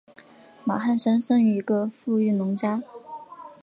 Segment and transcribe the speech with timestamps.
[0.65, 2.81] 马汉三生于一个富裕农家。